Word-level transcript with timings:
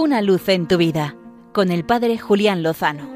Una 0.00 0.22
luz 0.22 0.48
en 0.48 0.68
tu 0.68 0.76
vida 0.76 1.16
con 1.52 1.72
el 1.72 1.84
Padre 1.84 2.18
Julián 2.18 2.62
Lozano. 2.62 3.10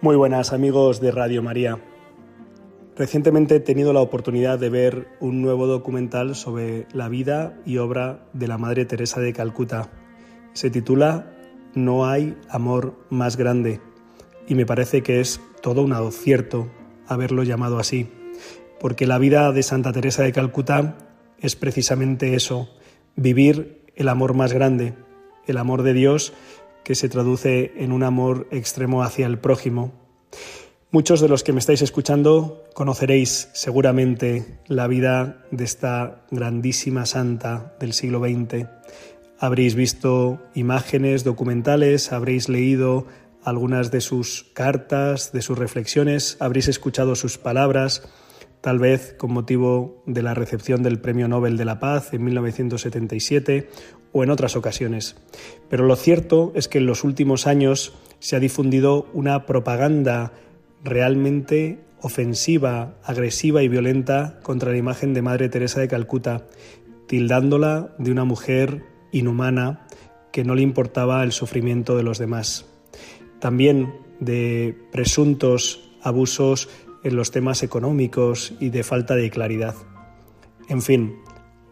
Muy 0.00 0.16
buenas 0.16 0.52
amigos 0.52 1.00
de 1.00 1.12
Radio 1.12 1.40
María. 1.40 1.78
Recientemente 2.96 3.54
he 3.54 3.60
tenido 3.60 3.92
la 3.92 4.00
oportunidad 4.00 4.58
de 4.58 4.70
ver 4.70 5.06
un 5.20 5.40
nuevo 5.40 5.68
documental 5.68 6.34
sobre 6.34 6.88
la 6.92 7.08
vida 7.08 7.56
y 7.64 7.76
obra 7.76 8.26
de 8.32 8.48
la 8.48 8.58
Madre 8.58 8.86
Teresa 8.86 9.20
de 9.20 9.32
Calcuta. 9.32 9.88
Se 10.52 10.68
titula 10.68 11.30
No 11.76 12.06
hay 12.06 12.36
amor 12.48 12.98
más 13.08 13.36
grande 13.36 13.80
y 14.48 14.56
me 14.56 14.66
parece 14.66 15.04
que 15.04 15.20
es 15.20 15.40
todo 15.62 15.82
un 15.82 15.92
acierto 15.92 16.68
haberlo 17.06 17.44
llamado 17.44 17.78
así, 17.78 18.10
porque 18.80 19.06
la 19.06 19.18
vida 19.18 19.52
de 19.52 19.62
Santa 19.62 19.92
Teresa 19.92 20.24
de 20.24 20.32
Calcuta 20.32 20.98
es 21.38 21.54
precisamente 21.54 22.34
eso, 22.34 22.68
vivir 23.18 23.82
el 23.96 24.08
amor 24.08 24.34
más 24.34 24.52
grande, 24.52 24.94
el 25.46 25.58
amor 25.58 25.82
de 25.82 25.92
Dios 25.92 26.32
que 26.84 26.94
se 26.94 27.08
traduce 27.08 27.72
en 27.76 27.92
un 27.92 28.02
amor 28.02 28.46
extremo 28.50 29.02
hacia 29.02 29.26
el 29.26 29.38
prójimo. 29.38 29.92
Muchos 30.90 31.20
de 31.20 31.28
los 31.28 31.42
que 31.42 31.52
me 31.52 31.58
estáis 31.58 31.82
escuchando 31.82 32.64
conoceréis 32.74 33.50
seguramente 33.52 34.58
la 34.68 34.86
vida 34.86 35.44
de 35.50 35.64
esta 35.64 36.22
grandísima 36.30 37.04
santa 37.04 37.74
del 37.78 37.92
siglo 37.92 38.20
XX. 38.20 38.66
Habréis 39.38 39.74
visto 39.74 40.40
imágenes, 40.54 41.24
documentales, 41.24 42.12
habréis 42.12 42.48
leído 42.48 43.06
algunas 43.44 43.90
de 43.90 44.00
sus 44.00 44.46
cartas, 44.54 45.32
de 45.32 45.42
sus 45.42 45.58
reflexiones, 45.58 46.36
habréis 46.40 46.68
escuchado 46.68 47.16
sus 47.16 47.36
palabras, 47.36 48.08
tal 48.60 48.78
vez 48.78 49.14
con 49.18 49.32
motivo 49.32 50.02
de 50.06 50.22
la 50.22 50.34
recepción 50.34 50.82
del 50.82 51.00
Premio 51.00 51.28
Nobel 51.28 51.56
de 51.56 51.64
la 51.64 51.78
Paz 51.78 52.12
en 52.12 52.24
1977 52.24 53.68
o 54.12 54.24
en 54.24 54.30
otras 54.30 54.56
ocasiones. 54.56 55.16
Pero 55.68 55.86
lo 55.86 55.96
cierto 55.96 56.52
es 56.54 56.68
que 56.68 56.78
en 56.78 56.86
los 56.86 57.04
últimos 57.04 57.46
años 57.46 57.94
se 58.18 58.36
ha 58.36 58.40
difundido 58.40 59.06
una 59.12 59.46
propaganda 59.46 60.32
realmente 60.82 61.80
ofensiva, 62.00 62.94
agresiva 63.02 63.62
y 63.62 63.68
violenta 63.68 64.38
contra 64.42 64.70
la 64.70 64.78
imagen 64.78 65.14
de 65.14 65.22
Madre 65.22 65.48
Teresa 65.48 65.80
de 65.80 65.88
Calcuta, 65.88 66.46
tildándola 67.06 67.94
de 67.98 68.10
una 68.10 68.24
mujer 68.24 68.84
inhumana 69.12 69.86
que 70.32 70.44
no 70.44 70.54
le 70.54 70.62
importaba 70.62 71.22
el 71.22 71.32
sufrimiento 71.32 71.96
de 71.96 72.02
los 72.02 72.18
demás 72.18 72.66
también 73.38 73.94
de 74.20 74.76
presuntos 74.90 75.90
abusos 76.02 76.68
en 77.04 77.16
los 77.16 77.30
temas 77.30 77.62
económicos 77.62 78.54
y 78.60 78.70
de 78.70 78.82
falta 78.82 79.14
de 79.14 79.30
claridad. 79.30 79.74
En 80.68 80.82
fin, 80.82 81.16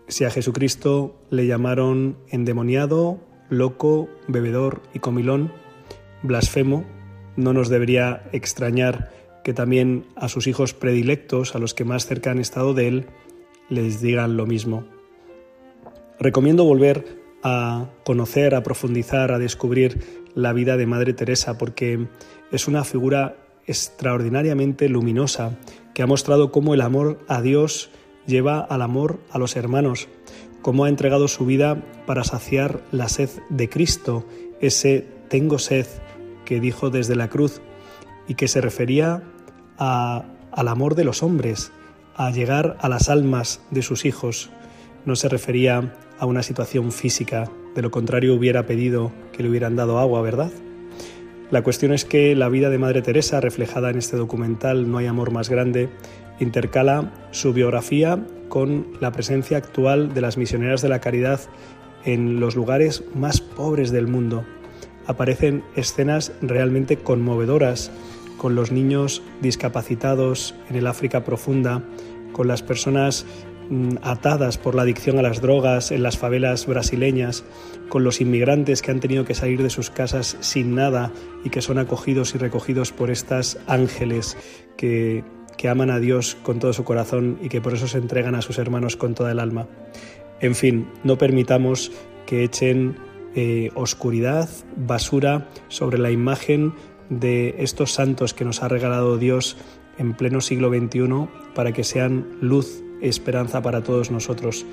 si 0.09 0.25
a 0.25 0.31
Jesucristo 0.31 1.21
le 1.31 1.47
llamaron 1.47 2.17
endemoniado, 2.29 3.21
loco, 3.51 4.09
bebedor 4.29 4.83
y 4.95 5.01
comilón, 5.01 5.53
blasfemo, 6.23 6.85
no 7.37 7.53
nos 7.53 7.69
debería 7.69 8.29
extrañar 8.33 9.11
que 9.45 9.53
también 9.53 10.07
a 10.17 10.29
sus 10.29 10.47
hijos 10.47 10.75
predilectos, 10.75 11.55
a 11.55 11.59
los 11.59 11.75
que 11.75 11.85
más 11.85 12.07
cerca 12.07 12.31
han 12.31 12.41
estado 12.41 12.75
de 12.75 12.89
él, 12.89 13.07
les 13.69 14.01
digan 14.01 14.37
lo 14.37 14.47
mismo. 14.47 14.85
Recomiendo 16.19 16.65
volver 16.65 17.21
a 17.43 17.91
conocer, 18.05 18.55
a 18.55 18.63
profundizar, 18.63 19.31
a 19.33 19.39
descubrir 19.39 20.25
la 20.35 20.53
vida 20.53 20.77
de 20.77 20.87
Madre 20.87 21.13
Teresa, 21.13 21.59
porque 21.59 22.09
es 22.51 22.67
una 22.67 22.85
figura 22.85 23.46
extraordinariamente 23.67 24.89
luminosa 24.89 25.59
que 25.95 26.03
ha 26.03 26.07
mostrado 26.07 26.53
cómo 26.53 26.75
el 26.75 26.81
amor 26.81 27.19
a 27.29 27.43
Dios 27.43 27.91
lleva 28.27 28.61
al 28.61 28.83
amor 28.83 29.21
a 29.31 29.39
los 29.39 29.57
hermanos, 29.57 30.09
cómo 30.63 30.85
ha 30.85 30.89
entregado 30.89 31.29
su 31.29 31.47
vida 31.47 31.83
para 32.07 32.25
saciar 32.25 32.83
la 32.93 33.09
sed 33.09 33.31
de 33.51 33.69
Cristo, 33.69 34.27
ese 34.61 35.07
tengo 35.29 35.59
sed 35.59 35.87
que 36.45 36.61
dijo 36.61 36.91
desde 36.91 37.17
la 37.17 37.29
cruz 37.29 37.61
y 38.29 38.35
que 38.35 38.49
se 38.49 38.61
refería 38.61 39.23
al 39.79 40.69
amor 40.69 40.95
de 40.95 41.05
los 41.05 41.23
hombres, 41.23 41.73
a 42.15 42.31
llegar 42.31 42.77
a 42.81 42.89
las 42.89 43.11
almas 43.11 43.61
de 43.71 43.83
sus 43.83 44.05
hijos. 44.05 44.51
No 45.05 45.17
se 45.17 45.29
refería 45.29 45.95
a 46.19 46.27
una 46.27 46.43
situación 46.43 46.93
física, 46.93 47.51
de 47.75 47.83
lo 47.83 47.91
contrario 47.91 48.35
hubiera 48.35 48.67
pedido 48.67 49.13
que 49.33 49.43
le 49.43 49.51
hubieran 49.51 49.77
dado 49.77 49.99
agua, 49.99 50.23
¿verdad? 50.23 50.51
La 51.51 51.63
cuestión 51.63 51.93
es 51.93 52.05
que 52.05 52.35
la 52.35 52.49
vida 52.49 52.71
de 52.71 52.79
Madre 52.79 53.03
Teresa, 53.03 53.41
reflejada 53.41 53.91
en 53.91 53.99
este 53.99 54.17
documental 54.17 54.91
No 54.91 54.99
hay 54.99 55.07
amor 55.07 55.31
más 55.31 55.49
grande, 55.49 55.89
intercala 56.41 57.13
su 57.31 57.53
biografía 57.53 58.27
con 58.49 58.89
la 59.01 59.13
presencia 59.13 59.57
actual 59.57 60.13
de 60.13 60.21
las 60.23 60.37
misioneras 60.37 60.83
de 60.83 60.89
la 60.89 61.01
caridad 61.01 61.41
en 62.05 62.41
los 62.41 62.57
lugares 62.57 63.05
más 63.15 63.41
pobres 63.41 63.93
del 63.93 64.09
mundo. 64.09 64.45
Aparecen 65.07 65.63
escenas 65.77 66.33
realmente 66.43 66.97
conmovedoras 66.97 67.93
con 68.39 68.57
los 68.57 68.73
niños 68.73 69.23
discapacitados 69.41 70.55
en 70.69 70.77
el 70.77 70.89
África 70.89 71.25
profunda, 71.25 71.83
con 72.33 72.49
las 72.49 72.63
personas 72.63 73.25
atadas 74.03 74.59
por 74.59 74.75
la 74.75 74.83
adicción 74.83 75.19
a 75.19 75.23
las 75.23 75.41
drogas 75.41 75.91
en 75.91 76.03
las 76.03 76.19
favelas 76.19 76.67
brasileñas, 76.67 77.45
con 77.89 78.05
los 78.05 78.21
inmigrantes 78.21 78.83
que 78.83 78.91
han 78.91 79.01
tenido 79.01 79.25
que 79.25 79.35
salir 79.35 79.63
de 79.63 79.71
sus 79.71 79.91
casas 79.91 80.37
sin 80.41 80.75
nada 80.75 81.13
y 81.45 81.51
que 81.51 81.63
son 81.63 81.79
acogidos 81.79 82.35
y 82.35 82.39
recogidos 82.39 82.93
por 82.93 83.11
estas 83.11 83.59
ángeles 83.67 84.37
que, 84.77 85.25
que 85.57 85.69
aman 85.69 85.91
a 85.91 85.99
Dios 85.99 86.37
con 86.43 86.59
todo 86.59 86.73
su 86.73 86.85
corazón 86.85 87.39
y 87.43 87.49
que 87.49 87.61
por 87.61 87.75
eso 87.75 87.89
se 87.89 87.99
entregan 87.99 88.35
a 88.35 88.43
sus 88.43 88.59
hermanos 88.59 88.97
con 88.97 89.15
toda 89.15 89.33
el 89.33 89.41
alma. 89.41 89.67
En 90.41 90.55
fin, 90.55 90.89
no 91.03 91.17
permitamos 91.17 91.93
que 92.27 92.45
echen 92.45 92.97
eh, 93.35 93.71
oscuridad, 93.75 94.49
basura 94.77 95.49
sobre 95.69 95.99
la 95.99 96.11
imagen 96.11 96.75
de 97.09 97.55
estos 97.59 97.93
santos 97.93 98.35
que 98.35 98.45
nos 98.45 98.63
ha 98.63 98.69
regalado 98.69 99.17
Dios 99.17 99.57
en 99.99 100.15
pleno 100.15 100.41
siglo 100.41 100.69
XXI 100.69 101.29
para 101.55 101.73
que 101.73 101.85
sean 101.85 102.27
luz 102.41 102.83
esperanza 103.01 103.63
para 103.63 103.83
todos 103.83 104.11
nosotros. 104.11 104.65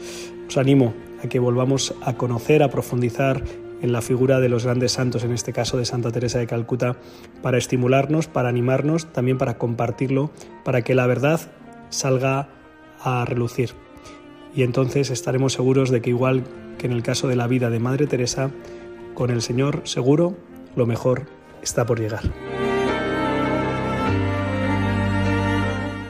Os 0.48 0.58
animo 0.58 0.94
a 1.24 1.28
que 1.28 1.40
volvamos 1.40 1.94
a 2.02 2.14
conocer, 2.14 2.64
a 2.64 2.70
profundizar 2.70 3.44
en 3.82 3.92
la 3.92 4.02
figura 4.02 4.40
de 4.40 4.50
los 4.50 4.64
grandes 4.64 4.94
santos, 4.94 5.24
en 5.24 5.34
este 5.34 5.52
caso 5.52 5.78
de 5.78 5.86
Santa 5.86 6.12
Teresa 6.12 6.40
de 6.40 6.48
Calcuta, 6.48 6.96
para 7.42 7.58
estimularnos, 7.58 8.28
para 8.28 8.50
animarnos, 8.50 9.12
también 9.12 9.38
para 9.38 9.58
compartirlo, 9.58 10.32
para 10.64 10.84
que 10.84 10.96
la 10.96 11.06
verdad 11.06 11.42
salga 11.90 12.48
a 13.02 13.26
relucir. 13.26 13.72
Y 14.56 14.64
entonces 14.64 15.10
estaremos 15.10 15.54
seguros 15.54 15.90
de 15.90 16.02
que 16.02 16.12
igual 16.12 16.44
que 16.78 16.86
en 16.86 16.94
el 16.94 17.04
caso 17.04 17.28
de 17.28 17.36
la 17.36 17.48
vida 17.48 17.70
de 17.70 17.80
Madre 17.80 18.08
Teresa, 18.08 18.52
con 19.16 19.32
el 19.32 19.42
Señor 19.42 19.82
seguro 19.84 20.38
lo 20.76 20.86
mejor 20.86 21.28
está 21.62 21.86
por 21.86 22.00
llegar. 22.00 22.24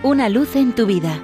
Una 0.04 0.30
luz 0.30 0.56
en 0.56 0.76
tu 0.76 0.86
vida 0.86 1.24